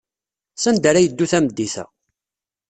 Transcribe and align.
Sanda 0.61 0.87
ara 0.89 1.03
yeddu 1.03 1.25
tameddit-a? 1.31 1.83